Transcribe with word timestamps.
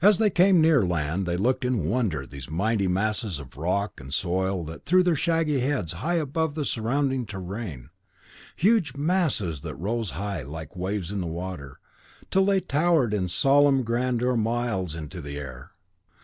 And 0.00 0.08
as 0.08 0.18
they 0.18 0.30
came 0.30 0.60
near 0.60 0.86
land, 0.86 1.26
they 1.26 1.36
looked 1.36 1.64
in 1.64 1.88
wonder 1.88 2.22
at 2.22 2.48
mighty 2.48 2.86
masses 2.86 3.40
of 3.40 3.56
rock 3.56 4.00
and 4.00 4.14
soil 4.14 4.62
that 4.66 4.86
threw 4.86 5.02
their 5.02 5.16
shaggy 5.16 5.58
heads 5.58 5.94
high 5.94 6.14
above 6.14 6.54
the 6.54 6.64
surrounding 6.64 7.26
terrain, 7.26 7.90
huge 8.54 8.94
masses 8.94 9.62
that 9.62 9.74
rose 9.74 10.10
high, 10.10 10.42
like 10.44 10.76
waves 10.76 11.10
in 11.10 11.20
the 11.20 11.26
water, 11.26 11.80
till 12.30 12.44
they 12.44 12.60
towered 12.60 13.12
in 13.12 13.28
solemn 13.28 13.82
grandeur 13.82 14.36
miles 14.36 14.94
into 14.94 15.20
the 15.20 15.36
air! 15.38 15.72